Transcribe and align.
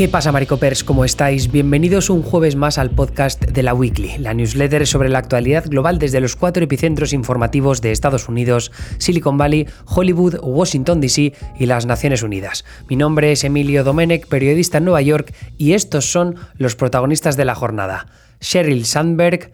¿Qué 0.00 0.08
pasa, 0.08 0.32
Maricopers? 0.32 0.82
¿Cómo 0.82 1.04
estáis? 1.04 1.52
Bienvenidos 1.52 2.08
un 2.08 2.22
jueves 2.22 2.56
más 2.56 2.78
al 2.78 2.88
podcast 2.88 3.44
de 3.44 3.62
la 3.62 3.74
Weekly, 3.74 4.16
la 4.16 4.32
newsletter 4.32 4.86
sobre 4.86 5.10
la 5.10 5.18
actualidad 5.18 5.66
global 5.68 5.98
desde 5.98 6.22
los 6.22 6.36
cuatro 6.36 6.64
epicentros 6.64 7.12
informativos 7.12 7.82
de 7.82 7.92
Estados 7.92 8.26
Unidos, 8.26 8.72
Silicon 8.96 9.36
Valley, 9.36 9.68
Hollywood, 9.84 10.36
Washington 10.42 11.02
DC 11.02 11.34
y 11.58 11.66
las 11.66 11.84
Naciones 11.84 12.22
Unidas. 12.22 12.64
Mi 12.88 12.96
nombre 12.96 13.30
es 13.30 13.44
Emilio 13.44 13.84
Domenech, 13.84 14.26
periodista 14.26 14.78
en 14.78 14.84
Nueva 14.84 15.02
York, 15.02 15.34
y 15.58 15.74
estos 15.74 16.10
son 16.10 16.36
los 16.56 16.76
protagonistas 16.76 17.36
de 17.36 17.44
la 17.44 17.54
jornada: 17.54 18.06
Sheryl 18.40 18.86
Sandberg, 18.86 19.52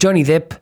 Johnny 0.00 0.22
Depp 0.22 0.52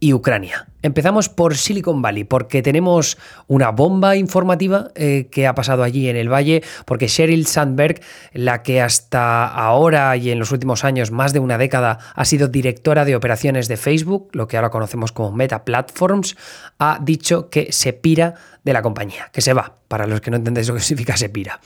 y 0.00 0.12
Ucrania. 0.12 0.68
Empezamos 0.86 1.28
por 1.28 1.56
Silicon 1.56 2.00
Valley, 2.00 2.22
porque 2.22 2.62
tenemos 2.62 3.18
una 3.48 3.72
bomba 3.72 4.14
informativa 4.14 4.92
eh, 4.94 5.26
que 5.32 5.48
ha 5.48 5.54
pasado 5.56 5.82
allí 5.82 6.08
en 6.08 6.14
el 6.14 6.32
valle, 6.32 6.62
porque 6.84 7.08
Sheryl 7.08 7.44
Sandberg, 7.48 8.00
la 8.32 8.62
que 8.62 8.80
hasta 8.80 9.48
ahora 9.48 10.16
y 10.16 10.30
en 10.30 10.38
los 10.38 10.52
últimos 10.52 10.84
años, 10.84 11.10
más 11.10 11.32
de 11.32 11.40
una 11.40 11.58
década, 11.58 11.98
ha 12.14 12.24
sido 12.24 12.46
directora 12.46 13.04
de 13.04 13.16
operaciones 13.16 13.66
de 13.66 13.76
Facebook, 13.76 14.28
lo 14.30 14.46
que 14.46 14.58
ahora 14.58 14.70
conocemos 14.70 15.10
como 15.10 15.32
Meta 15.32 15.64
Platforms, 15.64 16.36
ha 16.78 17.00
dicho 17.02 17.50
que 17.50 17.72
se 17.72 17.92
pira 17.92 18.34
de 18.62 18.72
la 18.72 18.82
compañía, 18.82 19.30
que 19.32 19.40
se 19.40 19.54
va, 19.54 19.74
para 19.88 20.06
los 20.06 20.20
que 20.20 20.30
no 20.30 20.36
entendéis 20.36 20.68
lo 20.68 20.74
que 20.74 20.80
significa 20.80 21.16
se 21.16 21.28
pira. 21.28 21.60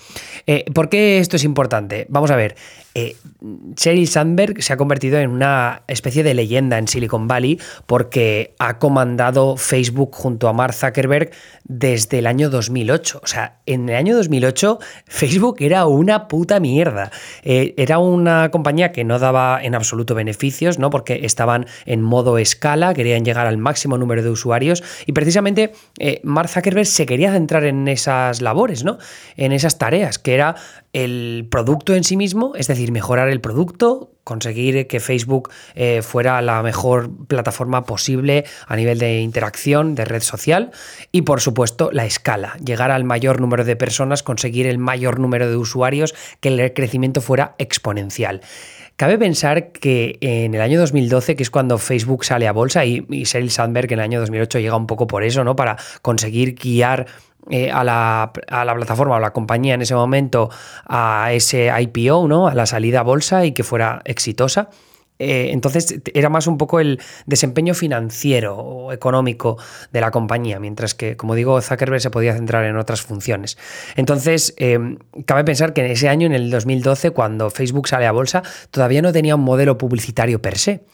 Eh, 0.47 0.65
¿Por 0.73 0.89
qué 0.89 1.19
esto 1.19 1.37
es 1.37 1.45
importante? 1.45 2.07
Vamos 2.11 2.31
a 2.31 2.37
ver, 2.37 2.57
eh, 2.95 3.17
Sheryl 3.77 4.07
Sandberg 4.07 4.63
se 4.63 4.73
ha 4.73 4.77
convertido 4.77 5.19
en 5.19 5.31
una 5.31 5.83
especie 5.87 6.23
de 6.23 6.35
leyenda 6.35 6.77
en 6.77 6.89
Silicon 6.89 7.27
Valley 7.27 7.59
porque 7.87 8.55
ha 8.59 8.79
comandado 8.79 9.10
dado 9.17 9.57
Facebook 9.57 10.15
junto 10.15 10.49
a 10.49 10.53
Mark 10.53 10.75
Zuckerberg 10.75 11.31
desde 11.65 12.19
el 12.19 12.27
año 12.27 12.51
2008. 12.51 13.21
O 13.23 13.27
sea, 13.27 13.61
en 13.67 13.89
el 13.89 13.97
año 13.97 14.17
2008 14.17 14.79
Facebook 15.07 15.57
era 15.61 15.87
una 15.87 16.29
puta 16.29 16.61
mierda. 16.61 17.11
Eh, 17.43 17.75
era 17.77 17.99
una 17.99 18.51
compañía 18.51 18.93
que 18.93 19.05
no 19.05 19.19
daba 19.19 19.63
en 19.63 19.75
absoluto 19.75 20.15
beneficios, 20.15 20.79
¿no? 20.79 20.91
Porque 20.91 21.21
estaban 21.25 21.67
en 21.87 22.03
modo 22.03 22.39
escala, 22.39 22.95
querían 22.95 23.25
llegar 23.25 23.47
al 23.47 23.59
máximo 23.59 23.99
número 23.99 24.23
de 24.23 24.31
usuarios 24.31 24.83
y 25.07 25.13
precisamente 25.13 25.73
eh, 25.99 26.21
Mark 26.25 26.49
Zuckerberg 26.49 26.87
se 26.87 27.07
quería 27.07 27.33
centrar 27.33 27.65
en 27.65 27.89
esas 27.89 28.43
labores, 28.43 28.85
¿no? 28.85 28.99
En 29.37 29.53
esas 29.53 29.79
tareas, 29.79 30.19
que 30.19 30.35
era 30.35 30.57
el 30.93 31.47
producto 31.51 31.95
en 31.95 32.05
sí 32.05 32.17
mismo, 32.17 32.53
es 32.57 32.67
decir, 32.67 32.91
mejorar 32.93 33.29
el 33.29 33.41
producto, 33.41 34.13
conseguir 34.25 34.87
que 34.87 35.01
Facebook 35.01 35.51
eh, 35.75 36.03
fuera 36.03 36.41
la 36.43 36.63
mejor 36.63 37.11
plataforma 37.27 37.85
posible 37.85 38.45
a 38.67 38.77
nivel 38.77 38.99
de 38.99 39.21
interacción, 39.21 39.95
de 39.95 40.05
red 40.05 40.23
social 40.23 40.71
y 41.13 41.23
por 41.23 41.41
supuesto 41.41 41.91
la 41.93 42.05
escala, 42.05 42.57
llegar 42.65 42.91
al 42.91 43.05
mayor 43.05 43.41
número 43.41 43.65
de 43.65 43.77
personas, 43.77 44.23
conseguir 44.23 44.67
el 44.67 44.79
mayor 44.79 45.19
número 45.19 45.49
de 45.49 45.57
usuarios, 45.57 46.15
que 46.41 46.49
el 46.49 46.73
crecimiento 46.75 47.21
fuera 47.21 47.55
exponencial. 47.59 48.41
Cabe 49.01 49.17
pensar 49.17 49.73
que 49.73 50.19
en 50.21 50.55
el 50.55 50.61
año 50.61 50.79
2012, 50.79 51.35
que 51.35 51.43
es 51.43 51.49
cuando 51.49 51.79
Facebook 51.79 52.23
sale 52.23 52.47
a 52.47 52.53
bolsa, 52.53 52.85
y, 52.85 53.07
y 53.09 53.25
Sheryl 53.25 53.51
Sandberg 53.51 53.91
en 53.91 53.99
el 53.99 54.05
año 54.05 54.21
2008 54.21 54.59
llega 54.59 54.77
un 54.77 54.87
poco 54.87 55.07
por 55.07 55.25
eso, 55.25 55.43
¿no? 55.43 55.57
Para 55.57 55.79
conseguir 56.03 56.55
guiar 56.55 57.07
eh, 57.49 57.71
a, 57.71 57.85
la, 57.85 58.33
plataforma 58.75 59.17
o 59.17 59.21
la 59.21 59.33
compañía 59.33 59.75
en 59.75 59.83
ese 59.83 59.95
momento 59.95 60.51
a 60.87 61.33
ese 61.33 61.71
IPO, 61.81 62.29
¿no? 62.29 62.49
a 62.49 62.55
la 62.55 62.67
salida 62.67 63.01
a 63.01 63.03
bolsa 63.03 63.45
y 63.45 63.53
que 63.53 63.65
fuera 63.65 64.03
exitosa. 64.05 64.69
Eh, 65.21 65.51
entonces 65.53 66.01
era 66.15 66.31
más 66.31 66.47
un 66.47 66.57
poco 66.57 66.81
el 66.81 66.99
desempeño 67.27 67.75
financiero 67.75 68.57
o 68.57 68.93
económico 68.93 69.59
de 69.93 70.01
la 70.01 70.11
compañía, 70.11 70.59
mientras 70.59 70.95
que, 70.95 71.17
como 71.17 71.35
digo, 71.35 71.61
Zuckerberg 71.61 72.01
se 72.01 72.11
podía 72.11 72.35
centrar 72.35 72.65
en 72.65 72.77
otras 72.77 73.03
funciones. 73.03 73.59
Entonces, 73.97 74.55
eh, 74.57 74.79
cabe 75.27 75.45
pensar 75.45 75.75
que 75.75 75.85
en 75.85 75.91
ese 75.91 76.09
año, 76.09 76.27
en 76.27 76.33
el 76.33 76.51
2012, 76.51 77.11
cuando 77.11 77.51
Facebook 77.51 77.87
sale 77.87 78.07
a 78.07 78.13
bolsa, 78.13 78.43
todavía 78.71 79.03
no 79.03 79.13
tenía 79.13 79.35
un 79.35 79.43
modelo 79.43 79.77
publicitario 79.77 80.41
per 80.41 80.57
se. 80.57 80.85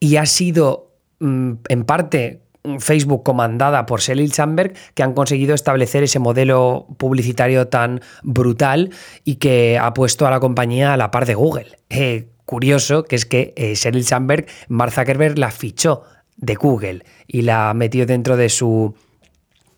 Y 0.00 0.16
ha 0.16 0.26
sido, 0.26 0.90
mm, 1.20 1.52
en 1.68 1.84
parte, 1.84 2.40
Facebook 2.78 3.22
comandada 3.22 3.86
por 3.86 4.00
Sheryl 4.00 4.32
Sandberg 4.32 4.74
que 4.94 5.02
han 5.02 5.14
conseguido 5.14 5.54
establecer 5.54 6.02
ese 6.02 6.18
modelo 6.18 6.86
publicitario 6.98 7.68
tan 7.68 8.00
brutal 8.22 8.90
y 9.24 9.36
que 9.36 9.78
ha 9.78 9.94
puesto 9.94 10.26
a 10.26 10.30
la 10.30 10.40
compañía 10.40 10.92
a 10.92 10.96
la 10.96 11.10
par 11.10 11.26
de 11.26 11.34
Google. 11.34 11.78
Eh, 11.88 12.28
curioso 12.44 13.04
que 13.04 13.16
es 13.16 13.26
que 13.26 13.52
eh, 13.56 13.74
Sheryl 13.74 14.04
Sandberg, 14.04 14.46
Mark 14.68 14.92
Zuckerberg 14.92 15.38
la 15.38 15.50
fichó 15.50 16.02
de 16.36 16.54
Google 16.54 17.04
y 17.26 17.42
la 17.42 17.72
metió 17.74 18.06
dentro 18.06 18.36
de 18.36 18.48
su 18.48 18.94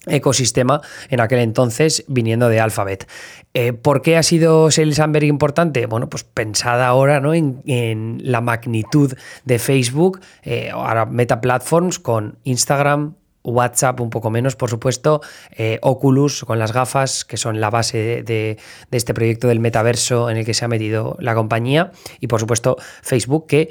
ecosistema 0.07 0.81
en 1.11 1.21
aquel 1.21 1.41
entonces 1.41 2.05
viniendo 2.09 2.49
de 2.49 2.61
Alphabet. 2.61 3.09
Eh, 3.55 3.73
¿Por 3.73 4.03
qué 4.03 4.17
ha 4.17 4.23
sido 4.23 4.71
Sandberg 4.71 5.27
importante? 5.27 5.87
Bueno, 5.87 6.09
pues 6.09 6.25
pensada 6.25 6.87
ahora 6.87 7.21
¿no? 7.21 7.35
en, 7.35 8.19
la 8.23 8.41
magnitud 8.41 9.15
de 9.45 9.59
Facebook, 9.59 10.21
eh, 10.43 10.71
ahora 10.73 11.07
Meta 11.07 11.41
Platforms 11.41 11.99
con 11.99 12.39
Instagram, 12.45 13.15
WhatsApp 13.45 14.01
un 14.01 14.11
poco 14.11 14.31
menos, 14.31 14.57
por 14.57 14.71
supuesto, 14.71 15.21
eh, 15.51 15.79
Oculus 15.83 16.45
con 16.45 16.59
las 16.59 16.73
gafas, 16.73 17.25
que 17.25 17.37
son 17.37 17.61
la 17.61 17.71
base 17.71 18.23
de, 18.23 18.59
este 18.91 19.15
proyecto 19.15 19.49
del 19.49 19.61
metaverso 19.61 20.31
en 20.31 20.37
el 20.37 20.45
que 20.45 20.55
se 20.55 20.65
ha 20.65 20.69
metido 20.69 21.17
la 21.21 21.35
compañía, 21.35 21.93
y 22.21 22.27
por 22.27 22.41
supuesto 22.41 22.77
Facebook, 23.03 23.47
que 23.47 23.71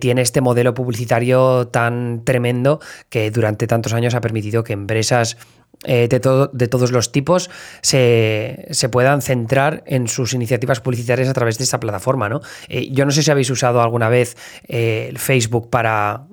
tiene 0.00 0.22
este 0.22 0.40
modelo 0.40 0.74
publicitario 0.74 1.68
tan 1.68 2.24
tremendo 2.24 2.80
que 3.08 3.30
durante 3.30 3.66
tantos 3.66 3.92
años 3.92 4.14
ha 4.14 4.20
permitido 4.20 4.64
que 4.64 4.72
empresas 4.72 5.36
eh, 5.84 6.08
de, 6.08 6.18
de, 6.52 6.68
todos 6.68 6.90
los 6.90 7.12
tipos 7.12 7.50
se, 7.82 8.66
puedan 8.90 9.22
centrar 9.22 9.84
en 9.86 10.08
sus 10.08 10.34
iniciativas 10.34 10.80
publicitarias 10.80 11.28
a 11.28 11.34
través 11.34 11.56
de 11.58 11.64
esta 11.64 11.78
plataforma. 11.78 12.28
¿no? 12.28 12.40
Eh, 12.68 12.88
yo 12.90 13.04
no 13.04 13.12
sé 13.12 13.22
si 13.22 13.30
habéis 13.30 13.48
usado 13.50 13.80
alguna 13.80 14.08
vez 14.08 14.36
eh, 14.66 15.12
Facebook 15.16 15.70
para 15.70 16.26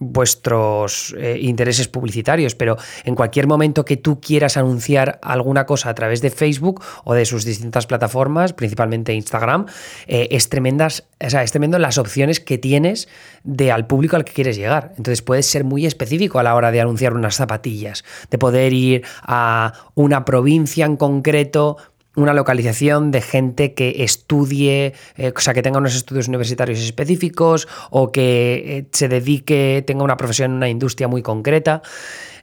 vuestros 0.00 1.14
eh, 1.18 1.38
intereses 1.42 1.86
publicitarios, 1.86 2.54
pero 2.54 2.78
en 3.04 3.14
cualquier 3.14 3.46
momento 3.46 3.84
que 3.84 3.98
tú 3.98 4.18
quieras 4.18 4.56
anunciar 4.56 5.20
alguna 5.22 5.66
cosa 5.66 5.90
a 5.90 5.94
través 5.94 6.22
de 6.22 6.30
Facebook 6.30 6.82
o 7.04 7.12
de 7.12 7.26
sus 7.26 7.44
distintas 7.44 7.86
plataformas, 7.86 8.54
principalmente 8.54 9.12
Instagram, 9.12 9.66
eh, 10.06 10.28
es 10.30 10.48
tremendas, 10.48 11.04
o 11.24 11.28
sea, 11.28 11.42
es 11.42 11.52
tremendo 11.52 11.78
las 11.78 11.98
opciones 11.98 12.40
que 12.40 12.56
tienes 12.56 13.08
de 13.44 13.70
al 13.70 13.86
público 13.86 14.16
al 14.16 14.24
que 14.24 14.32
quieres 14.32 14.56
llegar. 14.56 14.94
Entonces 14.96 15.20
puedes 15.20 15.44
ser 15.46 15.64
muy 15.64 15.84
específico 15.84 16.38
a 16.38 16.42
la 16.42 16.54
hora 16.54 16.72
de 16.72 16.80
anunciar 16.80 17.12
unas 17.12 17.36
zapatillas, 17.36 18.02
de 18.30 18.38
poder 18.38 18.72
ir 18.72 19.04
a 19.22 19.74
una 19.94 20.24
provincia 20.24 20.86
en 20.86 20.96
concreto 20.96 21.76
una 22.20 22.34
localización 22.34 23.10
de 23.10 23.20
gente 23.20 23.74
que 23.74 24.04
estudie, 24.04 24.94
eh, 25.16 25.32
o 25.34 25.40
sea, 25.40 25.54
que 25.54 25.62
tenga 25.62 25.78
unos 25.78 25.94
estudios 25.94 26.28
universitarios 26.28 26.78
específicos 26.80 27.68
o 27.90 28.12
que 28.12 28.78
eh, 28.78 28.86
se 28.92 29.08
dedique, 29.08 29.82
tenga 29.86 30.04
una 30.04 30.16
profesión 30.16 30.52
en 30.52 30.56
una 30.56 30.68
industria 30.68 31.08
muy 31.08 31.22
concreta. 31.22 31.82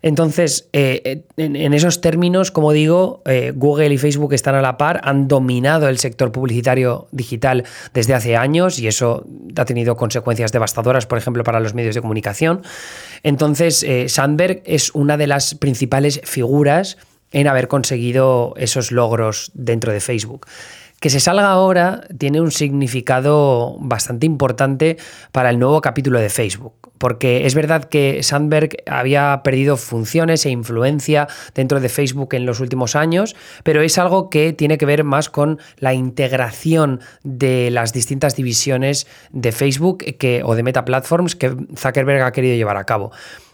Entonces, 0.04 0.70
eh, 0.74 1.24
en, 1.38 1.74
esos 1.74 2.02
términos, 2.02 2.52
como 2.52 2.72
digo, 2.72 3.24
Google 3.56 3.92
y 3.92 3.98
Facebook 3.98 4.32
están 4.34 4.54
a 4.54 4.62
la 4.62 4.78
par, 4.78 5.02
han 5.04 5.28
dominado 5.28 5.90
el 5.90 5.98
sector 5.98 6.32
publicitario 6.32 7.08
digital 7.12 7.64
desde 7.96 8.14
hace 8.14 8.36
años 8.36 8.78
y 8.78 8.88
eso 8.88 9.26
ha 9.56 9.66
tenido 9.66 9.98
consecuencias 9.98 10.52
devastadoras, 10.52 11.08
por 11.08 11.18
ejemplo, 11.18 11.44
para 11.44 11.60
los 11.60 11.74
medios 11.74 11.96
de 11.96 12.02
comunicación. 12.02 12.62
Entonces, 13.24 13.84
Sandberg 14.08 14.62
es 14.66 14.94
una 14.94 15.18
de 15.18 15.26
las 15.26 15.56
principales 15.56 16.22
figuras 16.24 16.98
en 17.32 17.48
haber 17.48 17.68
conseguido 17.68 18.54
esos 18.58 18.92
logros 18.92 19.52
dentro 19.54 19.92
de 19.92 20.00
Facebook. 20.00 20.48
Que 21.00 21.12
se 21.12 21.20
salga 21.20 21.52
ahora 21.52 22.08
tiene 22.18 22.42
un 22.42 22.50
significado 22.50 23.78
bastante 23.80 24.26
importante 24.26 24.98
para 25.32 25.52
el 25.52 25.60
nuevo 25.60 25.80
capítulo 25.80 26.20
de 26.20 26.30
Facebook, 26.30 26.74
porque 26.98 27.46
es 27.46 27.54
verdad 27.54 27.84
que 27.84 28.24
Sandberg 28.24 28.78
había 28.88 29.42
perdido 29.44 29.78
funciones 29.78 30.44
e 30.48 30.50
influencia 30.50 31.28
dentro 31.54 31.80
de 31.82 31.90
Facebook 31.90 32.34
en 32.34 32.48
los 32.48 32.62
últimos 32.62 32.96
años, 32.96 33.36
pero 33.64 33.84
es 33.84 34.00
algo 34.00 34.32
que 34.32 34.54
tiene 34.54 34.80
que 34.80 34.88
ver 34.88 35.04
más 35.04 35.30
con 35.30 35.60
la 35.78 35.94
integración 35.94 37.00
de 37.24 37.70
las 37.70 37.94
distintas 37.94 38.36
divisiones 38.36 39.06
de 39.30 39.52
Facebook 39.52 40.04
o 40.44 40.56
de 40.56 40.64
Meta 40.64 40.84
Platforms 40.84 41.36
que 41.36 41.56
Zuckerberg 41.76 42.24
ha 42.24 42.32
querido 42.32 42.56
llevar 42.56 42.78
a 42.78 42.86
cabo. 42.86 43.12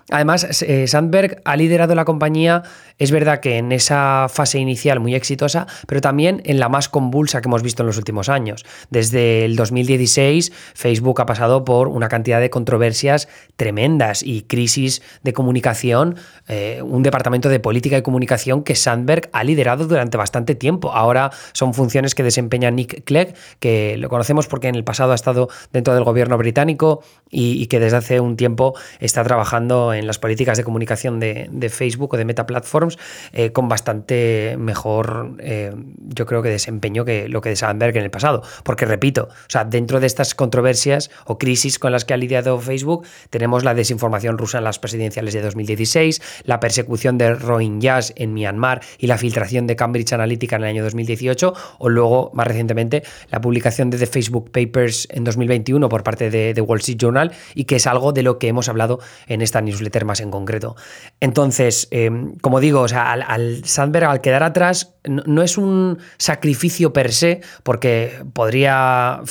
Además, 0.09 0.61
eh, 0.61 0.87
Sandberg 0.87 1.41
ha 1.45 1.55
liderado 1.55 1.95
la 1.95 2.05
compañía, 2.05 2.63
es 2.97 3.11
verdad 3.11 3.39
que 3.39 3.57
en 3.57 3.71
esa 3.71 4.27
fase 4.29 4.59
inicial 4.59 4.99
muy 4.99 5.15
exitosa, 5.15 5.65
pero 5.87 6.01
también 6.01 6.41
en 6.45 6.59
la 6.59 6.69
más 6.69 6.89
convulsa 6.89 7.41
que 7.41 7.47
hemos 7.47 7.63
visto 7.63 7.83
en 7.83 7.87
los 7.87 7.97
últimos 7.97 8.27
años. 8.27 8.65
Desde 8.89 9.45
el 9.45 9.55
2016, 9.55 10.51
Facebook 10.73 11.21
ha 11.21 11.25
pasado 11.25 11.63
por 11.63 11.87
una 11.87 12.09
cantidad 12.09 12.41
de 12.41 12.49
controversias 12.49 13.29
tremendas 13.55 14.23
y 14.23 14.43
crisis 14.43 15.01
de 15.23 15.33
comunicación, 15.33 16.17
eh, 16.47 16.81
un 16.83 17.01
departamento 17.01 17.47
de 17.47 17.59
política 17.59 17.97
y 17.97 18.01
comunicación 18.01 18.63
que 18.63 18.75
Sandberg 18.75 19.29
ha 19.31 19.43
liderado 19.43 19.87
durante 19.87 20.17
bastante 20.17 20.55
tiempo. 20.55 20.91
Ahora 20.91 21.31
son 21.53 21.73
funciones 21.73 22.13
que 22.13 22.23
desempeña 22.23 22.71
Nick 22.71 23.05
Clegg, 23.05 23.35
que 23.59 23.95
lo 23.97 24.09
conocemos 24.09 24.47
porque 24.47 24.67
en 24.67 24.75
el 24.75 24.83
pasado 24.83 25.13
ha 25.13 25.15
estado 25.15 25.47
dentro 25.71 25.93
del 25.93 26.03
gobierno 26.03 26.37
británico 26.37 27.03
y, 27.29 27.61
y 27.61 27.67
que 27.67 27.79
desde 27.79 27.97
hace 27.97 28.19
un 28.19 28.35
tiempo 28.35 28.75
está 28.99 29.23
trabajando 29.23 29.92
en 29.93 30.07
las 30.07 30.19
políticas 30.19 30.57
de 30.57 30.63
comunicación 30.63 31.19
de, 31.19 31.69
Facebook 31.69 32.13
o 32.13 32.17
de 32.17 32.25
Meta 32.25 32.45
Platforms 32.45 32.97
eh, 33.31 33.51
con 33.51 33.67
bastante 33.69 34.55
mejor, 34.57 35.37
eh, 35.39 35.73
yo 35.97 36.25
creo 36.25 36.41
que 36.41 36.49
desempeño 36.49 37.05
que 37.05 37.27
lo 37.29 37.41
que 37.41 37.49
de 37.49 37.55
Sandberg 37.55 37.95
en 37.97 38.03
el 38.03 38.11
pasado. 38.11 38.43
Porque 38.63 38.85
repito, 38.85 39.29
o 39.31 39.49
sea, 39.49 39.63
dentro 39.65 39.99
de 39.99 40.07
estas 40.07 40.35
controversias 40.35 41.09
o 41.25 41.37
crisis 41.37 41.79
con 41.79 41.91
las 41.91 42.05
que 42.05 42.13
ha 42.13 42.17
lidiado 42.17 42.59
Facebook, 42.59 43.05
tenemos 43.29 43.63
la 43.63 43.73
desinformación 43.73 44.37
rusa 44.37 44.57
en 44.57 44.63
las 44.63 44.79
presidenciales 44.79 45.33
de 45.33 45.41
2016, 45.41 46.21
la 46.45 46.59
persecución 46.59 47.17
de 47.17 47.33
Rohingyas 47.33 48.13
en 48.15 48.33
Myanmar 48.33 48.81
y 48.97 49.07
la 49.07 49.17
filtración 49.17 49.67
de 49.67 49.75
Cambridge 49.75 50.13
Analytica 50.13 50.55
en 50.55 50.63
el 50.63 50.69
año 50.69 50.83
2018, 50.83 51.53
o 51.79 51.89
luego, 51.89 52.31
más 52.33 52.47
recientemente, 52.47 53.03
la 53.29 53.41
publicación 53.41 53.89
de 53.89 53.97
The 53.97 54.07
Facebook 54.07 54.51
Papers 54.51 55.07
en 55.11 55.23
2021 55.23 55.89
por 55.89 56.03
parte 56.03 56.29
de 56.29 56.53
The 56.53 56.61
Wall 56.61 56.79
Street 56.79 56.97
Journal 56.99 57.31
y 57.55 57.65
que 57.65 57.77
es 57.77 57.87
algo 57.87 58.11
de 58.11 58.23
lo 58.23 58.39
que 58.39 58.47
hemos 58.47 58.69
hablado 58.69 58.99
en 59.27 59.41
esta 59.41 59.61
newsletter 59.61 59.82
más 60.05 60.19
en 60.21 60.31
concreto. 60.31 60.75
Entonces, 61.19 61.87
eh, 61.91 62.09
como 62.41 62.59
digo, 62.59 62.81
o 62.81 62.87
sea, 62.87 63.11
al, 63.11 63.65
Sandberg 63.65 64.05
al 64.05 64.21
quedar 64.21 64.43
atrás 64.43 64.95
no, 65.05 65.41
es 65.41 65.57
un 65.57 65.99
sacrificio 66.17 66.93
per 66.93 67.11
se, 67.11 67.41
porque 67.63 68.23
podría 68.33 69.21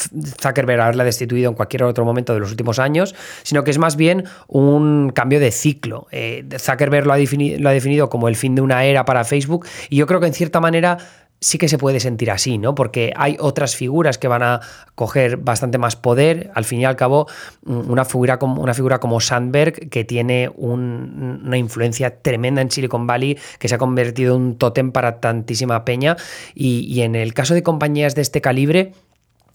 Zuckerberg 0.41 0.81
haberla 0.81 1.05
destituido 1.05 1.51
en 1.51 1.57
cualquier 1.57 1.85
otro 1.85 2.05
momento 2.05 2.35
de 2.35 2.41
los 2.41 2.51
últimos 2.51 2.79
años, 2.79 3.15
sino 3.43 3.65
que 3.65 3.71
es 3.71 3.79
más 3.79 3.97
bien 3.97 4.25
un 4.49 5.11
cambio 5.11 5.41
de 5.41 5.51
ciclo. 5.51 6.09
Eh, 6.11 6.47
Zuckerberg 6.59 7.07
lo 7.07 7.13
ha 7.15 7.73
definido 7.73 8.11
como 8.11 8.29
el 8.29 8.37
fin 8.37 8.55
de 8.55 8.63
una 8.63 8.85
era 8.85 9.05
para 9.05 9.25
Facebook 9.25 9.67
y 9.89 9.97
yo 9.97 10.07
creo 10.07 10.21
que 10.21 10.27
en 10.27 10.35
cierta 10.35 10.61
manera 10.61 10.99
sí 11.43 11.59
que 11.59 11.69
se 11.69 11.77
puede 11.77 12.01
sentir 12.01 12.31
así, 12.31 12.57
¿no? 12.57 12.75
Porque 12.75 13.13
hay 13.17 13.37
otras 13.41 13.75
figuras 13.75 14.17
que 14.17 14.29
van 14.29 14.43
a 14.43 14.61
coger 14.95 15.37
bastante 15.37 15.77
más 15.77 15.97
poder. 15.97 16.51
Al 16.55 16.65
fin 16.65 16.81
y 16.81 16.85
al 16.85 16.97
cabo, 16.97 17.27
una 17.67 18.05
figura 18.05 18.39
como, 18.39 18.63
una 18.63 18.75
figura 18.75 19.01
como 19.01 19.21
Sandberg, 19.21 19.91
que 19.91 20.05
tiene 20.05 20.51
una 20.57 21.59
influencia 21.59 22.23
tremenda 22.23 22.63
en 22.63 22.71
Silicon 22.71 23.07
Valley, 23.07 23.37
que 23.59 23.69
se 23.69 23.75
ha 23.75 23.79
convertido 23.79 24.37
en 24.37 24.43
un 24.43 24.57
tótem 24.57 24.93
para 24.93 25.21
tantísima 25.21 25.85
peña. 25.85 26.17
Y, 26.55 26.87
y 26.89 27.03
en 27.03 27.17
el 27.17 27.35
caso 27.35 27.55
de 27.55 27.65
compañías 27.65 28.15
de 28.15 28.23
este 28.23 28.41
calibre, 28.41 28.93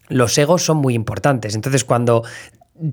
los 0.10 0.38
egos 0.38 0.63
son 0.63 0.78
muy 0.78 0.94
importantes. 0.94 1.56
Entonces, 1.56 1.86
cuando 1.86 2.24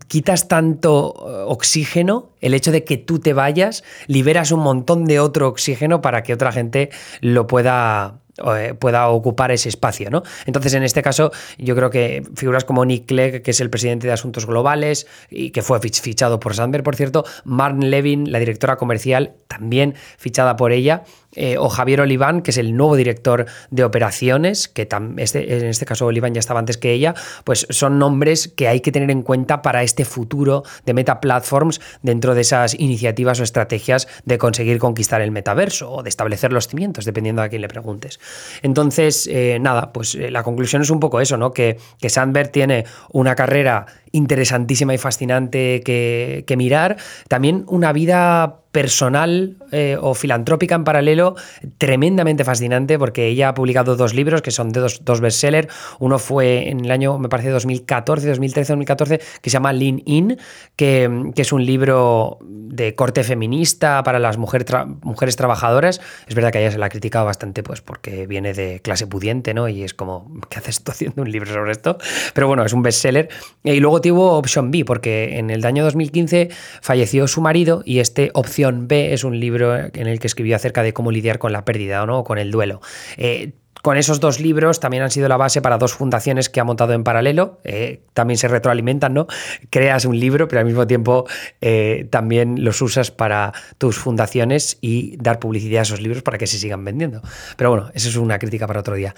quitas 0.06 0.48
tanto 0.48 1.14
eh, 1.18 1.44
oxígeno, 1.46 2.30
el 2.40 2.54
hecho 2.54 2.70
de 2.70 2.84
que 2.84 2.96
tú 2.96 3.18
te 3.18 3.32
vayas, 3.32 3.82
liberas 4.06 4.52
un 4.52 4.60
montón 4.60 5.04
de 5.04 5.20
otro 5.20 5.48
oxígeno 5.48 6.00
para 6.00 6.22
que 6.22 6.32
otra 6.32 6.52
gente 6.52 6.90
lo 7.20 7.46
pueda 7.46 8.20
eh, 8.56 8.74
pueda 8.74 9.08
ocupar 9.08 9.52
ese 9.52 9.68
espacio, 9.68 10.10
¿no? 10.10 10.22
Entonces, 10.46 10.74
en 10.74 10.82
este 10.82 11.02
caso, 11.02 11.30
yo 11.58 11.76
creo 11.76 11.90
que 11.90 12.24
figuras 12.34 12.64
como 12.64 12.84
Nick 12.84 13.06
Clegg, 13.06 13.42
que 13.42 13.52
es 13.52 13.60
el 13.60 13.70
presidente 13.70 14.06
de 14.06 14.12
Asuntos 14.12 14.46
Globales 14.46 15.06
y 15.30 15.50
que 15.50 15.62
fue 15.62 15.78
fichado 15.80 16.40
por 16.40 16.54
Sandberg, 16.54 16.82
por 16.82 16.96
cierto, 16.96 17.24
Martin 17.44 17.90
Levin, 17.90 18.32
la 18.32 18.38
directora 18.38 18.76
comercial, 18.76 19.34
también 19.46 19.94
fichada 20.18 20.56
por 20.56 20.72
ella, 20.72 21.04
eh, 21.36 21.56
o 21.58 21.68
Javier 21.68 22.00
Oliván, 22.00 22.42
que 22.42 22.50
es 22.50 22.58
el 22.58 22.76
nuevo 22.76 22.96
director 22.96 23.46
de 23.70 23.84
operaciones, 23.84 24.68
que 24.68 24.88
este, 25.18 25.56
en 25.56 25.66
este 25.66 25.84
caso 25.84 26.06
Oliván 26.06 26.34
ya 26.34 26.40
estaba 26.40 26.60
antes 26.60 26.78
que 26.78 26.92
ella, 26.92 27.14
pues 27.44 27.66
son 27.70 27.98
nombres 27.98 28.48
que 28.48 28.68
hay 28.68 28.80
que 28.80 28.92
tener 28.92 29.10
en 29.10 29.22
cuenta 29.22 29.62
para 29.62 29.82
este 29.82 30.04
futuro 30.04 30.62
de 30.84 30.94
Meta 30.94 31.20
Platforms 31.20 31.80
dentro 32.02 32.34
de 32.34 32.42
esas 32.42 32.74
iniciativas 32.78 33.40
o 33.40 33.42
estrategias 33.42 34.08
de 34.24 34.38
conseguir 34.38 34.78
conquistar 34.78 35.20
el 35.20 35.30
metaverso 35.30 35.90
o 35.90 36.02
de 36.02 36.08
establecer 36.08 36.52
los 36.52 36.68
cimientos, 36.68 37.04
dependiendo 37.04 37.42
a 37.42 37.48
quién 37.48 37.62
le 37.62 37.68
preguntes. 37.68 38.20
Entonces, 38.62 39.28
eh, 39.30 39.58
nada, 39.60 39.92
pues 39.92 40.14
eh, 40.14 40.30
la 40.30 40.42
conclusión 40.42 40.82
es 40.82 40.90
un 40.90 41.00
poco 41.00 41.20
eso, 41.20 41.36
¿no? 41.36 41.52
Que, 41.52 41.78
que 42.00 42.08
Sandberg 42.08 42.50
tiene 42.50 42.84
una 43.12 43.34
carrera 43.34 43.86
interesantísima 44.12 44.94
y 44.94 44.98
fascinante 44.98 45.82
que, 45.84 46.44
que 46.46 46.56
mirar, 46.56 46.96
también 47.28 47.64
una 47.68 47.92
vida 47.92 48.63
personal 48.74 49.56
eh, 49.70 49.96
o 50.00 50.14
filantrópica 50.14 50.74
en 50.74 50.82
paralelo 50.82 51.36
tremendamente 51.78 52.42
fascinante 52.42 52.98
porque 52.98 53.28
ella 53.28 53.50
ha 53.50 53.54
publicado 53.54 53.94
dos 53.94 54.14
libros 54.14 54.42
que 54.42 54.50
son 54.50 54.70
de 54.70 54.80
dos, 54.80 55.04
dos 55.04 55.20
bestsellers. 55.20 55.68
Uno 56.00 56.18
fue 56.18 56.68
en 56.68 56.84
el 56.84 56.90
año, 56.90 57.20
me 57.20 57.28
parece, 57.28 57.50
2014, 57.50 58.26
2013, 58.26 58.72
2014, 58.72 59.20
que 59.40 59.48
se 59.48 59.54
llama 59.54 59.72
Lean 59.72 60.02
In, 60.06 60.38
que, 60.74 61.08
es 61.36 61.52
un 61.52 61.64
libro 61.64 62.38
de 62.42 62.96
corte 62.96 63.22
feminista 63.22 64.02
para 64.02 64.18
las 64.18 64.38
mujeres 64.38 65.36
trabajadoras. 65.36 66.00
Es 66.26 66.34
verdad 66.34 66.50
que 66.50 66.58
a 66.58 66.60
ella 66.62 66.72
se 66.72 66.78
la 66.78 66.86
ha 66.86 66.88
criticado 66.88 67.26
bastante 67.26 67.62
pues 67.62 67.80
porque 67.80 68.26
viene 68.26 68.54
de 68.54 68.80
clase 68.80 69.06
pudiente, 69.06 69.54
¿no? 69.54 69.68
Y 69.68 69.84
es 69.84 69.94
como, 69.94 70.32
¿qué 70.50 70.58
haces 70.58 70.82
tú 70.82 70.90
haciendo 70.90 71.22
un 71.22 71.30
libro 71.30 71.52
sobre 71.52 71.70
esto? 71.70 71.96
Pero 72.34 72.48
bueno, 72.48 72.64
es 72.64 72.72
un 72.72 72.82
bestseller. 72.82 73.28
Y 73.62 73.78
luego 73.78 74.00
tuvo 74.00 74.32
Option 74.32 74.72
B, 74.72 74.84
porque 74.84 75.38
en 75.38 75.50
el 75.50 75.64
año 75.64 75.84
2015 75.84 76.48
falleció 76.80 77.28
su 77.28 77.40
marido 77.40 77.82
y 77.84 78.00
este 78.00 78.32
Opción 78.64 78.88
B 78.88 79.12
es 79.12 79.24
un 79.24 79.38
libro 79.38 79.76
en 79.76 80.06
el 80.06 80.18
que 80.18 80.26
escribió 80.26 80.56
acerca 80.56 80.82
de 80.82 80.94
cómo 80.94 81.12
lidiar 81.12 81.38
con 81.38 81.52
la 81.52 81.66
pérdida 81.66 82.06
¿no? 82.06 82.20
o 82.20 82.24
con 82.24 82.38
el 82.38 82.50
duelo. 82.50 82.80
Eh, 83.18 83.52
con 83.84 83.98
esos 83.98 84.18
dos 84.18 84.40
libros 84.40 84.80
también 84.80 85.02
han 85.02 85.10
sido 85.10 85.28
la 85.28 85.36
base 85.36 85.60
para 85.60 85.76
dos 85.76 85.92
fundaciones 85.92 86.48
que 86.48 86.58
ha 86.58 86.64
montado 86.64 86.94
en 86.94 87.04
paralelo. 87.04 87.60
Eh, 87.64 88.00
también 88.14 88.38
se 88.38 88.48
retroalimentan, 88.48 89.12
¿no? 89.12 89.26
Creas 89.68 90.06
un 90.06 90.18
libro, 90.18 90.48
pero 90.48 90.60
al 90.60 90.64
mismo 90.64 90.86
tiempo 90.86 91.26
eh, 91.60 92.08
también 92.08 92.64
los 92.64 92.80
usas 92.80 93.10
para 93.10 93.52
tus 93.76 93.98
fundaciones 93.98 94.78
y 94.80 95.18
dar 95.18 95.38
publicidad 95.38 95.80
a 95.80 95.82
esos 95.82 96.00
libros 96.00 96.22
para 96.22 96.38
que 96.38 96.46
se 96.46 96.56
sigan 96.56 96.82
vendiendo. 96.82 97.20
Pero 97.58 97.68
bueno, 97.68 97.90
eso 97.92 98.08
es 98.08 98.16
una 98.16 98.38
crítica 98.38 98.66
para 98.66 98.80
otro 98.80 98.94
día. 98.94 99.14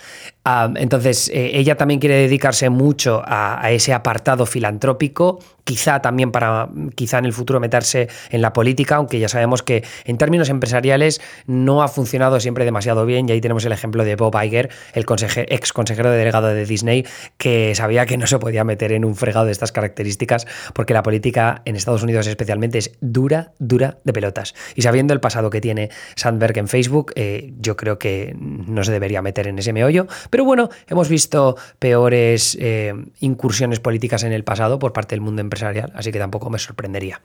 Entonces, 0.74 1.30
ella 1.32 1.76
también 1.76 2.00
quiere 2.00 2.16
dedicarse 2.16 2.68
mucho 2.68 3.22
a 3.24 3.70
ese 3.70 3.94
apartado 3.94 4.46
filantrópico 4.46 5.38
quizá 5.66 6.00
también 6.00 6.30
para 6.30 6.68
quizá 6.94 7.18
en 7.18 7.24
el 7.26 7.32
futuro 7.32 7.58
meterse 7.58 8.08
en 8.30 8.40
la 8.40 8.52
política, 8.52 8.96
aunque 8.96 9.18
ya 9.18 9.28
sabemos 9.28 9.64
que 9.64 9.82
en 10.04 10.16
términos 10.16 10.48
empresariales 10.48 11.20
no 11.46 11.82
ha 11.82 11.88
funcionado 11.88 12.38
siempre 12.38 12.64
demasiado 12.64 13.04
bien 13.04 13.28
y 13.28 13.32
ahí 13.32 13.40
tenemos 13.40 13.64
el 13.64 13.72
ejemplo 13.72 14.04
de 14.04 14.14
Bob 14.14 14.40
Iger, 14.40 14.55
el 14.56 15.06
ex 15.48 15.72
consejero 15.72 16.10
de 16.10 16.18
delegado 16.18 16.48
de 16.48 16.66
Disney, 16.66 17.06
que 17.38 17.74
sabía 17.74 18.06
que 18.06 18.16
no 18.16 18.26
se 18.26 18.38
podía 18.38 18.64
meter 18.64 18.92
en 18.92 19.04
un 19.04 19.16
fregado 19.16 19.46
de 19.46 19.52
estas 19.52 19.72
características 19.72 20.46
porque 20.74 20.94
la 20.94 21.02
política 21.02 21.62
en 21.64 21.76
Estados 21.76 22.02
Unidos 22.02 22.26
especialmente 22.26 22.78
es 22.78 22.92
dura, 23.00 23.52
dura 23.58 23.98
de 24.04 24.12
pelotas. 24.12 24.54
Y 24.74 24.82
sabiendo 24.82 25.14
el 25.14 25.20
pasado 25.20 25.50
que 25.50 25.60
tiene 25.60 25.90
Sandberg 26.16 26.58
en 26.58 26.68
Facebook, 26.68 27.12
eh, 27.14 27.52
yo 27.60 27.76
creo 27.76 27.98
que 27.98 28.34
no 28.38 28.84
se 28.84 28.92
debería 28.92 29.22
meter 29.22 29.46
en 29.46 29.58
ese 29.58 29.72
meollo, 29.72 30.06
pero 30.30 30.44
bueno, 30.44 30.68
hemos 30.88 31.08
visto 31.08 31.56
peores 31.78 32.56
eh, 32.60 32.94
incursiones 33.20 33.80
políticas 33.80 34.22
en 34.22 34.32
el 34.32 34.44
pasado 34.44 34.78
por 34.78 34.92
parte 34.92 35.14
del 35.14 35.20
mundo 35.20 35.40
empresarial 35.40 35.92
así 35.94 36.12
que 36.12 36.18
tampoco 36.18 36.50
me 36.50 36.58
sorprendería. 36.58 37.20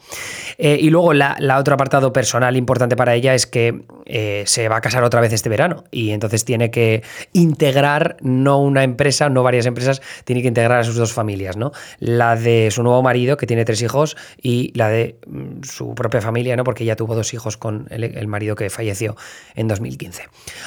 Eh, 0.57 0.77
y 0.79 0.89
luego 0.89 1.13
la, 1.13 1.37
otro 1.59 1.75
apartado 1.75 2.13
personal 2.13 2.55
importante 2.57 2.95
para 2.95 3.15
ella 3.15 3.35
es 3.35 3.45
que 3.45 3.83
se 4.45 4.67
va 4.67 4.77
a 4.77 4.81
casar 4.81 5.03
otra 5.03 5.21
vez 5.21 5.31
este 5.31 5.47
verano 5.47 5.85
y 5.91 6.11
entonces 6.11 6.43
tiene 6.43 6.71
que 6.71 7.03
integrar 7.33 8.17
no 8.21 8.59
una 8.59 8.83
empresa, 8.83 9.29
no 9.29 9.43
varias 9.43 9.65
empresas, 9.65 10.01
tiene 10.23 10.41
que 10.41 10.47
integrar 10.47 10.79
a 10.79 10.83
sus 10.83 10.95
dos 10.95 11.13
familias, 11.13 11.57
¿no? 11.57 11.71
La 11.99 12.35
de 12.35 12.69
su 12.71 12.83
nuevo 12.83 13.01
marido, 13.01 13.37
que 13.37 13.47
tiene 13.47 13.65
tres 13.65 13.81
hijos, 13.81 14.17
y 14.41 14.71
la 14.75 14.89
de 14.89 15.17
mm, 15.27 15.63
su 15.63 15.95
propia 15.95 16.21
familia, 16.21 16.55
¿no? 16.55 16.63
Porque 16.63 16.83
ella 16.83 16.95
tuvo 16.95 17.15
dos 17.15 17.33
hijos 17.33 17.57
con 17.57 17.87
el, 17.89 18.03
el 18.03 18.27
marido 18.27 18.55
que 18.55 18.69
falleció 18.69 19.15
en 19.55 19.67
2015. 19.67 20.23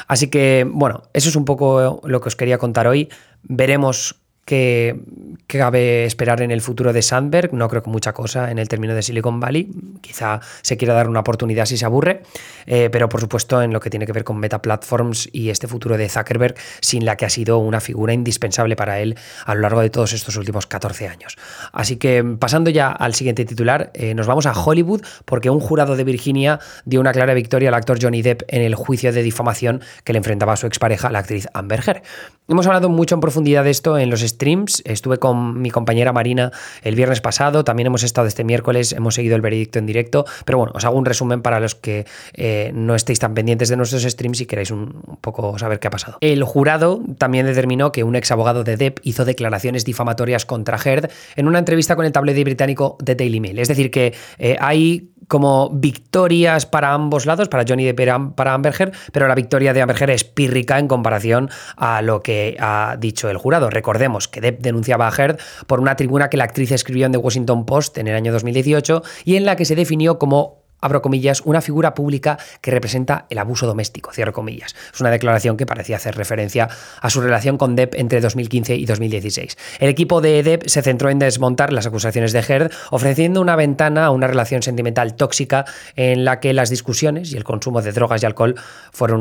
Así 0.07 0.29
que, 0.29 0.67
bueno, 0.69 1.03
eso 1.13 1.29
es 1.29 1.37
un 1.37 1.45
poco 1.45 2.01
lo 2.05 2.21
que 2.21 2.29
os 2.29 2.37
quería 2.37 2.59
contar 2.59 2.87
hoy. 2.87 3.09
Veremos 3.43 4.24
que, 4.45 5.01
cabe 5.47 6.05
esperar 6.05 6.43
en 6.43 6.51
el 6.51 6.61
futuro 6.61 6.93
de 6.93 7.01
Sandberg. 7.01 7.53
No 7.53 7.69
creo 7.69 7.83
que 7.83 7.91
mucha 7.91 8.13
cosa 8.13 8.51
en 8.51 8.59
el 8.59 8.69
término 8.69 8.95
de 8.95 9.03
Silicon 9.03 9.41
Valley. 9.41 9.71
Quizá 10.01 10.41
se 10.63 10.77
quiera 10.77 10.95
dar 10.95 11.09
una 11.09 11.21
oportunidad 11.21 11.67
si 11.67 11.77
se 11.77 11.85
aburre, 11.85 12.23
eh, 12.67 12.89
pero 12.91 13.09
por 13.09 13.21
supuesto 13.21 13.63
en 13.63 13.73
lo 13.73 13.81
que 13.81 13.91
tiene 13.91 14.07
que 14.07 14.13
ver 14.13 14.25
con 14.25 14.39
Meta 14.39 14.61
Platforms 14.61 15.29
y 15.33 15.51
este 15.51 15.69
futuro 15.69 15.97
de 15.97 16.09
Zuckerberg, 16.09 16.57
sin 16.81 17.05
la 17.05 17.17
que 17.17 17.25
ha 17.25 17.31
sido 17.31 17.59
una 17.59 17.81
figura 17.81 18.13
indispensable 18.13 18.75
para 18.75 19.01
él 19.01 19.17
a 19.47 19.55
lo 19.55 19.61
largo 19.61 19.81
de 19.81 19.91
todos 19.91 20.13
estos 20.13 20.37
últimos 20.37 20.67
14 20.67 21.09
años. 21.09 21.37
Así 21.73 21.97
que 21.97 22.25
pasando 22.39 22.71
ya 22.71 22.91
al 22.91 23.15
siguiente 23.15 23.45
titular, 23.45 23.91
eh, 23.95 24.15
nos 24.15 24.27
vamos 24.27 24.47
a 24.47 24.53
Hollywood 24.53 25.03
porque 25.25 25.51
un 25.51 25.61
jurado 25.61 25.97
de 25.97 26.05
Virginia 26.05 26.59
dio 26.85 27.01
una 27.01 27.13
clara 27.13 27.35
victoria 27.35 27.69
al 27.69 27.75
actor 27.75 27.99
Johnny 28.01 28.23
Depp 28.23 28.43
en 28.49 28.63
el 28.63 28.75
juicio 28.75 29.13
de 29.13 29.23
difamación 29.23 29.83
que 30.03 30.13
le 30.13 30.19
enfrentaba 30.19 30.55
a 30.55 30.57
su 30.57 30.67
expareja, 30.67 31.11
la 31.11 31.21
actriz 31.21 31.47
Amber 31.55 31.83
Heard. 31.87 32.03
Hemos 32.49 32.67
hablado 32.67 32.89
mucho 32.89 33.15
en 33.15 33.21
profundidad 33.23 33.65
de 33.65 33.71
esto 33.71 33.97
en 33.99 34.11
los 34.11 34.23
streams. 34.35 34.83
Estuve 34.85 35.19
con 35.19 35.61
mi 35.61 35.71
compañera 35.71 36.13
Marina 36.13 36.53
el 36.83 36.95
viernes 36.95 37.21
pasado, 37.21 37.65
también 37.65 37.87
hemos 37.87 38.03
estado 38.03 38.27
este 38.27 38.45
miércoles, 38.45 38.93
hemos 38.93 39.15
seguido 39.15 39.37
el 39.37 39.43
veredicto 39.43 39.79
en 39.79 39.87
directo, 39.87 40.25
pero 40.45 40.59
bueno, 40.59 40.73
os 40.75 40.85
hago 40.85 40.99
un 40.99 41.05
resumen 41.05 41.43
para 41.43 41.61
los 41.61 41.75
que 41.75 42.07
eh, 42.35 42.71
no 42.75 42.95
estéis 42.95 43.19
tan 43.19 43.35
pendientes 43.35 43.69
de 43.69 43.77
nuestros 43.77 44.03
streams 44.03 44.41
y 44.41 44.47
queráis 44.47 44.71
un, 44.71 45.03
poco 45.21 45.59
saber 45.59 45.79
qué 45.79 45.89
ha 45.89 45.91
pasado. 45.91 46.19
El 46.21 46.43
jurado 46.45 47.01
también 47.19 47.47
determinó 47.47 47.93
que 47.93 48.05
un 48.05 48.17
ex 48.17 48.31
abogado 48.31 48.65
de 48.65 48.77
Depp 48.77 48.99
hizo 49.03 49.25
declaraciones 49.25 49.85
difamatorias 49.85 50.45
contra 50.47 50.79
Heard 50.79 51.11
en 51.37 51.49
una 51.49 51.59
entrevista 51.59 51.97
con 51.97 52.05
el 52.05 52.13
tabloide 52.13 52.45
británico 52.45 52.97
The 53.03 53.15
Daily 53.15 53.41
Mail. 53.41 53.59
Es 53.59 53.69
decir, 53.69 53.91
que 53.91 54.15
eh, 54.39 54.57
hay 54.61 55.11
como 55.29 55.71
victorias 55.71 56.67
para 56.67 56.93
ambos 56.93 57.27
lados, 57.27 57.49
para 57.49 57.65
Johnny 57.67 57.85
Depp 57.85 58.01
y 58.01 58.07
para 58.35 58.55
Amber 58.55 58.75
Heard, 58.79 58.93
pero 59.13 59.29
la 59.29 59.35
victoria 59.35 59.73
de 59.73 59.83
Amber 59.83 59.97
Heard 60.01 60.11
es 60.11 60.25
pírrica 60.25 60.79
en 60.79 60.89
comparación 60.89 61.51
a 61.77 62.03
lo 62.03 62.23
que 62.23 62.57
ha 62.61 62.97
dicho 62.99 63.29
el 63.31 63.39
jurado. 63.39 63.71
Recordemos 63.71 64.24
que 64.29 64.41
Depp 64.41 64.61
denunciaba 64.61 65.09
a 65.09 65.13
Heard 65.17 65.39
por 65.67 65.81
una 65.81 65.97
tribuna 65.97 66.31
que 66.31 66.37
la 66.37 66.45
actriz 66.45 66.73
escribió 66.73 67.07
en 67.07 67.13
The 67.13 67.19
Washington 67.19 67.67
Post 67.67 67.99
en 67.99 68.09
el 68.09 68.15
año 68.15 68.33
2018 68.33 69.03
y 69.25 69.37
en 69.37 69.45
la 69.45 69.57
que 69.57 69.65
se 69.65 69.75
definió 69.75 70.19
como 70.19 70.64
abro 70.85 71.01
comillas, 71.01 71.41
una 71.47 71.63
figura 71.63 71.95
pública 71.95 72.39
que 72.61 72.71
representa 72.71 73.25
el 73.31 73.39
abuso 73.39 73.67
doméstico, 73.67 74.13
cierro 74.13 74.35
comillas. 74.35 74.75
Es 74.93 75.01
una 75.01 75.11
declaración 75.11 75.57
que 75.57 75.65
parecía 75.65 75.97
hacer 75.97 76.15
referencia 76.15 76.69
a 77.01 77.11
su 77.11 77.23
relación 77.23 77.57
con 77.57 77.75
Depp 77.75 77.95
entre 77.95 78.21
2015 78.21 78.77
y 78.77 78.85
2016. 78.85 79.57
El 79.81 79.89
equipo 79.89 80.21
de 80.21 80.43
Depp 80.43 80.67
se 80.67 80.83
centró 80.83 81.09
en 81.09 81.19
desmontar 81.19 81.73
las 81.73 81.87
acusaciones 81.87 82.33
de 82.33 82.41
Heard, 82.41 82.71
ofreciendo 82.91 83.41
una 83.41 83.57
ventana 83.57 84.05
a 84.05 84.11
una 84.11 84.27
relación 84.27 84.63
sentimental 84.63 85.15
tóxica 85.17 85.65
en 85.97 86.27
la 86.27 86.39
que 86.39 86.53
las 86.53 86.69
discusiones 86.69 87.33
y 87.33 87.39
el 87.39 87.45
consumo 87.45 87.81
de 87.81 87.93
drogas 87.93 88.23
y 88.23 88.27
alcohol 88.27 88.55
fueron 88.93 89.21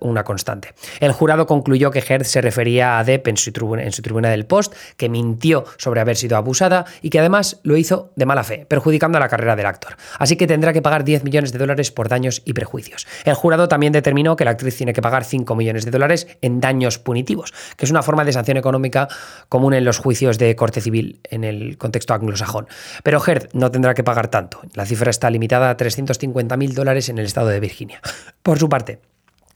una, 0.00 0.24
constante. 0.24 0.72
El 1.00 1.12
jurado 1.12 1.46
concluyó 1.46 1.90
que 1.90 2.00
Heard 2.00 2.24
se 2.24 2.40
refería 2.40 2.98
a 2.98 3.04
Depp 3.04 3.28
en 3.28 3.36
su, 3.36 3.52
tribuna, 3.52 3.82
en 3.82 3.92
su 3.92 4.00
tribuna 4.00 4.30
del 4.30 4.46
Post, 4.46 4.74
que 4.96 5.10
mintió 5.10 5.64
sobre 5.76 6.00
haber 6.00 6.16
sido 6.16 6.38
abusada 6.38 6.86
y 7.02 7.10
que 7.10 7.18
además 7.18 7.60
lo 7.64 7.76
hizo 7.76 8.12
de 8.16 8.24
mala 8.24 8.44
fe, 8.44 8.64
perjudicando 8.66 9.18
a 9.18 9.20
la 9.20 9.28
carrera 9.28 9.56
del 9.56 9.66
actor. 9.66 9.96
Así 10.18 10.36
que 10.36 10.46
tendrá 10.46 10.72
que 10.72 10.80
pagar 10.80 11.01
10 11.02 11.24
millones 11.24 11.52
de 11.52 11.58
dólares 11.58 11.90
por 11.90 12.08
daños 12.08 12.42
y 12.44 12.52
prejuicios. 12.52 13.06
El 13.24 13.34
jurado 13.34 13.68
también 13.68 13.92
determinó 13.92 14.36
que 14.36 14.44
la 14.44 14.52
actriz 14.52 14.76
tiene 14.76 14.92
que 14.92 15.02
pagar 15.02 15.24
5 15.24 15.54
millones 15.54 15.84
de 15.84 15.90
dólares 15.90 16.26
en 16.40 16.60
daños 16.60 16.98
punitivos, 16.98 17.52
que 17.76 17.84
es 17.84 17.90
una 17.90 18.02
forma 18.02 18.24
de 18.24 18.32
sanción 18.32 18.56
económica 18.56 19.08
común 19.48 19.74
en 19.74 19.84
los 19.84 19.98
juicios 19.98 20.38
de 20.38 20.54
corte 20.56 20.80
civil 20.80 21.20
en 21.24 21.44
el 21.44 21.78
contexto 21.78 22.14
anglosajón. 22.14 22.66
Pero 23.02 23.22
Heard 23.24 23.48
no 23.52 23.70
tendrá 23.70 23.94
que 23.94 24.04
pagar 24.04 24.28
tanto. 24.28 24.60
La 24.74 24.86
cifra 24.86 25.10
está 25.10 25.30
limitada 25.30 25.70
a 25.70 25.76
350 25.76 26.56
mil 26.56 26.74
dólares 26.74 27.08
en 27.08 27.18
el 27.18 27.26
estado 27.26 27.48
de 27.48 27.60
Virginia. 27.60 28.00
Por 28.42 28.58
su 28.58 28.68
parte, 28.68 29.00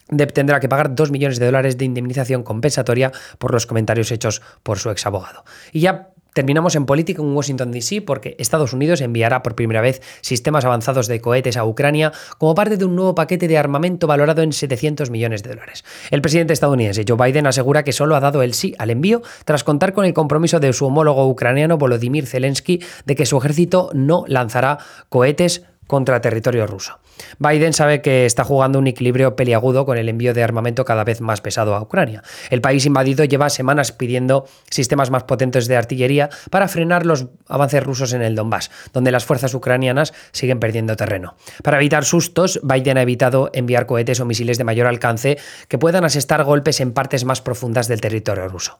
Depp 0.09 0.33
tendrá 0.33 0.61
que 0.61 0.69
pagar 0.69 0.95
2 0.95 1.11
millones 1.11 1.39
de 1.39 1.47
dólares 1.47 1.79
de 1.79 1.85
indemnización 1.85 2.45
compensatoria 2.45 3.13
por 3.39 3.53
los 3.53 3.67
comentarios 3.67 4.13
hechos 4.13 4.41
por 4.63 4.79
su 4.79 4.91
ex 4.91 5.05
abogado. 5.07 5.45
Y 5.73 5.81
ya 5.81 6.11
Terminamos 6.37 6.77
en 6.77 6.85
política 6.85 7.23
en 7.23 7.35
Washington, 7.35 7.73
D.C. 7.73 8.03
porque 8.03 8.37
Estados 8.39 8.75
Unidos 8.75 9.01
enviará 9.01 9.43
por 9.43 9.55
primera 9.55 9.81
vez 9.81 10.03
sistemas 10.21 10.67
avanzados 10.67 11.07
de 11.07 11.23
cohetes 11.23 11.57
a 11.57 11.65
Ucrania 11.65 12.13
como 12.37 12.55
parte 12.55 12.77
de 12.77 12.85
un 12.85 12.95
nuevo 12.95 13.15
paquete 13.15 13.49
de 13.49 13.57
armamento 13.57 14.07
valorado 14.07 14.43
en 14.43 14.53
700 14.53 15.09
millones 15.09 15.43
de 15.43 15.49
dólares. 15.49 15.83
El 16.11 16.21
presidente 16.21 16.53
estadounidense 16.53 17.07
Joe 17.09 17.17
Biden 17.17 17.47
asegura 17.47 17.85
que 17.85 17.95
solo 17.95 18.17
ha 18.17 18.21
dado 18.21 18.43
el 18.43 18.53
sí 18.53 18.75
al 18.79 18.91
envío 18.91 19.23
tras 19.47 19.65
contar 19.65 19.95
con 19.95 20.05
el 20.05 20.13
compromiso 20.13 20.61
de 20.61 20.75
su 20.75 20.85
homólogo 20.85 21.27
ucraniano 21.27 21.79
Volodymyr 21.79 22.27
Zelensky 22.27 22.83
de 23.07 23.17
que 23.17 23.25
su 23.25 23.39
ejército 23.39 23.89
no 23.95 24.25
lanzará 24.29 24.77
cohetes 25.09 25.65
contra 25.87 26.21
territorio 26.21 26.67
ruso. 26.67 26.99
Biden 27.39 27.73
sabe 27.73 28.03
que 28.03 28.27
está 28.27 28.45
jugando 28.45 28.79
un 28.79 28.87
equilibrio 28.87 29.37
peliagudo 29.37 29.87
con 29.87 29.99
el 29.99 30.09
envío 30.09 30.35
de 30.35 30.43
armamento 30.43 30.85
cada 30.85 31.05
vez 31.05 31.21
más 31.21 31.41
pesado 31.41 31.75
a 31.75 31.81
Ucrania. 31.81 32.23
El 32.51 32.61
país 32.61 32.85
invadido 32.87 33.25
lleva 33.25 33.49
semanas 33.51 33.93
pidiendo 33.93 34.47
sistemas 34.71 35.11
más 35.11 35.25
potentes 35.25 35.67
de 35.67 35.77
artillería 35.77 36.31
para 36.51 36.69
frenar 36.69 37.07
los 37.07 37.27
avances 37.49 37.83
rusos 37.83 38.13
en 38.13 38.23
el 38.23 38.35
Donbass, 38.35 38.71
donde 38.93 39.13
las 39.13 39.25
fuerzas 39.25 39.55
ucranianas 39.55 40.13
siguen 40.33 40.61
perdiendo 40.61 40.97
terreno. 40.97 41.37
Para 41.63 41.79
evitar 41.79 42.05
sustos, 42.05 42.61
Biden 42.63 42.99
ha 42.99 43.03
evitado 43.03 43.51
enviar 43.53 43.87
cohetes 43.87 44.21
o 44.21 44.27
misiles 44.27 44.59
de 44.59 44.65
mayor 44.65 44.87
alcance 44.87 45.39
que 45.69 45.79
puedan 45.79 46.05
asestar 46.05 46.45
golpes 46.45 46.81
en 46.81 46.93
partes 46.93 47.25
más 47.25 47.41
profundas 47.41 47.89
del 47.89 48.01
territorio 48.01 48.49
ruso. 48.49 48.79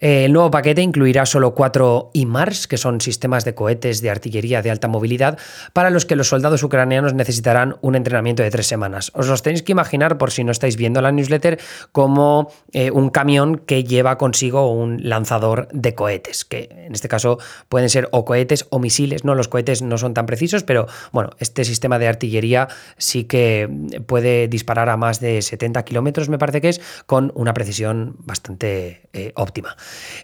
Eh, 0.00 0.24
el 0.24 0.32
nuevo 0.32 0.50
paquete 0.50 0.82
incluirá 0.82 1.26
solo 1.26 1.54
cuatro 1.54 2.10
IMARS, 2.12 2.66
que 2.66 2.76
son 2.76 3.00
sistemas 3.00 3.44
de 3.44 3.54
cohetes 3.54 4.00
de 4.00 4.10
artillería 4.10 4.62
de 4.62 4.70
alta 4.70 4.88
movilidad, 4.88 5.38
para 5.72 5.90
los 5.90 6.06
que 6.06 6.16
los 6.16 6.28
soldados 6.28 6.62
ucranianos 6.62 7.14
necesitarán 7.14 7.76
un 7.80 7.96
entrenamiento 7.96 8.42
de 8.42 8.50
tres 8.50 8.66
semanas. 8.66 9.10
Os 9.14 9.28
los 9.28 9.42
tenéis 9.42 9.62
que 9.62 9.72
imaginar, 9.72 10.18
por 10.18 10.30
si 10.30 10.44
no 10.44 10.52
estáis 10.52 10.76
viendo 10.76 11.00
la 11.02 11.12
newsletter, 11.12 11.58
como 11.92 12.52
eh, 12.72 12.90
un 12.90 13.10
camión 13.10 13.58
que 13.58 13.84
lleva 13.84 14.18
consigo 14.18 14.70
un 14.72 15.08
lanzador 15.08 15.68
de 15.72 15.94
cohetes, 15.94 16.44
que 16.44 16.68
en 16.70 16.94
este 16.94 17.08
caso 17.08 17.38
pueden 17.68 17.90
ser 17.90 18.08
o 18.12 18.24
cohetes 18.24 18.66
o 18.70 18.78
misiles. 18.78 19.24
No, 19.24 19.34
los 19.34 19.48
cohetes 19.48 19.82
no 19.82 19.98
son 19.98 20.14
tan 20.14 20.26
precisos, 20.26 20.62
pero 20.62 20.86
bueno, 21.12 21.30
este 21.38 21.64
sistema 21.64 21.98
de 21.98 22.08
artillería 22.08 22.68
sí 22.98 23.24
que 23.24 23.68
puede 24.06 24.48
disparar 24.48 24.88
a 24.88 24.96
más 24.96 25.20
de 25.20 25.42
70 25.42 25.84
kilómetros, 25.84 26.28
me 26.28 26.38
parece 26.38 26.60
que 26.60 26.68
es, 26.68 26.80
con 27.06 27.32
una 27.34 27.52
precisión 27.54 28.16
bastante 28.20 29.08
eh, 29.12 29.32
óptima. 29.34 29.76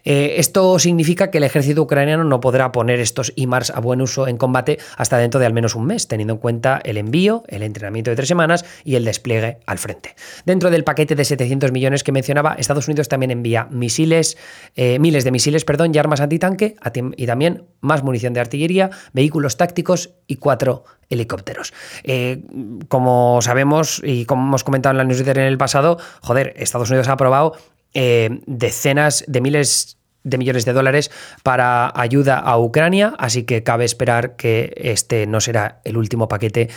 Eh, 0.05 0.37
esto 0.39 0.79
significa 0.79 1.31
que 1.31 1.39
el 1.39 1.45
ejército 1.45 1.83
ucraniano 1.83 2.25
no 2.25 2.41
podrá 2.41 2.73
poner 2.73 3.01
estos 3.01 3.33
IMARS 3.37 3.71
a 3.71 3.81
buen 3.81 4.01
uso 4.01 4.29
en 4.29 4.37
combate 4.37 4.79
hasta 4.97 5.19
dentro 5.19 5.41
de 5.41 5.47
al 5.47 5.53
menos 5.53 5.75
un 5.75 5.87
mes, 5.87 6.09
teniendo 6.09 6.35
en 6.35 6.41
cuenta 6.41 6.81
el 6.85 6.97
envío, 6.97 7.45
el 7.49 7.63
entrenamiento 7.63 8.11
de 8.11 8.17
tres 8.17 8.29
semanas 8.29 8.65
y 8.85 8.97
el 8.97 9.05
despliegue 9.05 9.59
al 9.67 9.79
frente. 9.79 10.15
Dentro 10.45 10.71
del 10.71 10.85
paquete 10.85 11.15
de 11.15 11.25
700 11.25 11.73
millones 11.73 12.05
que 12.05 12.13
mencionaba, 12.13 12.55
Estados 12.59 12.89
Unidos 12.89 13.09
también 13.09 13.31
envía 13.31 13.67
misiles, 13.71 14.37
eh, 14.77 14.99
miles 14.99 15.25
de 15.25 15.31
misiles 15.31 15.65
perdón, 15.65 15.95
y 15.95 15.99
armas 15.99 16.21
antitanque 16.21 16.77
y 17.17 17.27
también 17.27 17.65
más 17.81 18.03
munición 18.03 18.33
de 18.33 18.41
artillería, 18.41 18.91
vehículos 19.13 19.57
tácticos 19.57 20.11
y 20.27 20.37
cuatro 20.37 20.85
helicópteros. 21.11 21.73
Eh, 22.03 22.43
como 22.89 23.41
sabemos 23.43 24.01
y 24.05 24.25
como 24.25 24.43
hemos 24.47 24.65
comentado 24.65 24.93
en 24.93 24.99
la 24.99 25.05
newsletter 25.05 25.39
en 25.39 25.47
el 25.47 25.59
pasado, 25.59 25.99
joder, 26.21 26.55
Estados 26.57 26.91
Unidos 26.91 27.09
ha 27.09 27.13
aprobado 27.13 27.57
eh, 27.95 28.41
decenas 28.47 29.25
de 29.27 29.41
miles 29.41 29.99
de 30.25 30.39
millones 30.39 30.65
de 30.65 30.73
dólares 30.73 31.11
para 31.43 31.93
ayuda 31.95 32.39
a 32.39 32.59
Ucrania, 32.59 33.15
así 33.19 33.45
que 33.45 33.63
cabe 33.63 33.85
esperar 33.85 34.37
que 34.37 34.73
este 34.77 35.27
no 35.27 35.41
será 35.41 35.81
el 35.85 35.97
último 35.97 36.29
paquete 36.29 36.71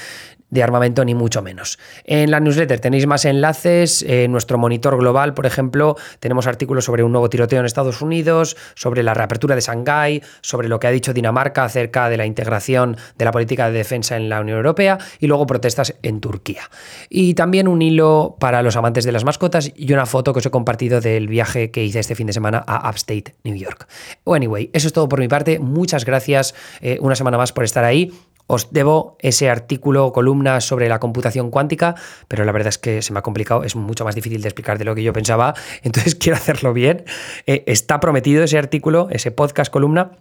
de 0.50 0.64
armamento 0.64 1.04
ni 1.04 1.14
mucho 1.14 1.42
menos. 1.42 1.78
En 2.06 2.32
la 2.32 2.40
newsletter 2.40 2.80
tenéis 2.80 3.06
más 3.06 3.26
enlaces, 3.26 4.04
en 4.08 4.32
nuestro 4.32 4.58
monitor 4.58 4.98
global, 4.98 5.34
por 5.34 5.46
ejemplo, 5.46 5.98
tenemos 6.20 6.48
artículos 6.48 6.86
sobre 6.86 7.04
un 7.04 7.12
nuevo 7.12 7.30
tiroteo 7.30 7.60
en 7.60 7.66
Estados 7.66 8.02
Unidos, 8.02 8.56
sobre 8.76 9.04
la 9.04 9.14
reapertura 9.14 9.56
de 9.56 9.62
Shanghái, 9.62 10.24
sobre 10.42 10.70
lo 10.70 10.80
que 10.80 10.88
ha 10.88 10.92
dicho 10.92 11.14
Dinamarca 11.14 11.64
acerca 11.66 12.10
de 12.10 12.18
la 12.18 12.26
integración 12.26 12.98
de 13.18 13.26
la 13.26 13.32
política 13.32 13.70
de 13.70 13.78
defensa 13.78 14.16
en 14.16 14.30
la 14.30 14.40
Unión 14.40 14.58
Europea 14.58 14.98
y 15.20 15.28
luego 15.28 15.46
protestas 15.48 15.96
en 16.02 16.22
Turquía. 16.22 16.70
Y 17.10 17.34
también 17.34 17.68
un 17.68 17.82
hilo 17.82 18.38
para 18.40 18.62
los 18.62 18.76
amantes 18.76 19.04
de 19.04 19.12
las 19.12 19.26
mascotas 19.26 19.72
y 19.76 19.92
una 19.92 20.06
foto 20.06 20.34
que 20.34 20.40
os 20.40 20.46
he 20.46 20.52
compartido 20.52 21.02
del 21.02 21.28
viaje 21.28 21.72
que 21.72 21.84
hice 21.84 22.00
este 22.00 22.16
fin 22.16 22.28
de 22.28 22.34
semana 22.34 22.64
a 22.66 22.90
Upstate, 22.90 23.36
New 23.48 23.56
York. 23.56 23.88
anyway, 24.26 24.70
eso 24.74 24.88
es 24.88 24.94
todo 24.94 25.10
por 25.10 25.20
mi 25.20 25.28
parte. 25.28 25.60
Muchas 25.60 26.06
gracias 26.06 26.54
eh, 26.82 26.98
una 27.02 27.16
semana 27.16 27.38
más 27.38 27.54
por 27.54 27.64
estar 27.64 27.84
ahí. 27.84 28.12
Os 28.48 28.72
debo 28.72 29.18
ese 29.20 29.50
artículo 29.50 30.06
o 30.06 30.14
columna 30.14 30.62
sobre 30.62 30.88
la 30.88 31.00
computación 31.00 31.52
cuántica, 31.52 31.96
pero 32.30 32.46
la 32.46 32.54
verdad 32.54 32.70
es 32.70 32.78
que 32.78 33.02
se 33.02 33.12
me 33.12 33.20
ha 33.20 33.22
complicado, 33.22 33.64
es 33.64 33.76
mucho 33.76 34.06
más 34.06 34.16
difícil 34.16 34.42
de 34.42 34.48
explicar 34.48 34.78
de 34.78 34.86
lo 34.86 34.96
que 34.96 35.04
yo 35.04 35.12
pensaba, 35.12 35.54
entonces 35.84 36.16
quiero 36.16 36.38
hacerlo 36.38 36.74
bien. 36.74 37.04
Eh, 37.46 37.64
está 37.68 38.00
prometido 38.00 38.44
ese 38.44 38.58
artículo, 38.58 39.10
ese 39.12 39.32
podcast 39.32 39.72
columna. 39.72 40.12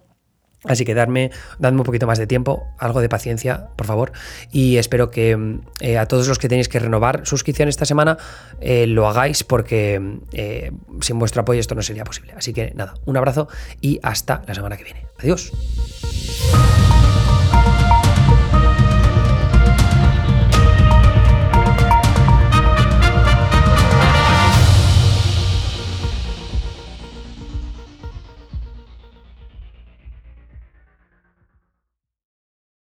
Así 0.66 0.85
que 0.85 0.94
dadme, 0.94 1.30
dadme, 1.58 1.78
un 1.78 1.85
poquito 1.85 2.06
más 2.06 2.18
de 2.18 2.26
tiempo, 2.26 2.66
algo 2.78 3.00
de 3.00 3.08
paciencia, 3.08 3.68
por 3.76 3.87
favor. 3.87 4.12
Y 4.52 4.76
espero 4.76 5.11
que 5.11 5.58
eh, 5.80 5.99
a 5.99 6.06
todos 6.06 6.28
los 6.28 6.38
que 6.38 6.49
tenéis 6.49 6.68
que 6.68 6.78
renovar 6.78 7.26
suscripción 7.26 7.68
esta 7.68 7.85
semana 7.85 8.18
eh, 8.61 8.87
lo 8.87 9.08
hagáis 9.08 9.44
porque 9.44 10.00
sin 11.00 11.18
vuestro 11.18 11.42
apoyo 11.42 11.61
esto 11.61 11.75
no 11.75 11.82
sería 11.82 12.04
posible. 12.04 12.32
Así 12.37 12.52
que 12.52 12.73
nada, 12.75 12.94
un 13.04 13.16
abrazo 13.16 13.49
y 13.80 14.00
hasta 14.02 14.42
la 14.46 14.54
semana 14.54 14.76
que 14.76 14.85
viene. 14.85 15.06
Adiós. 15.18 15.52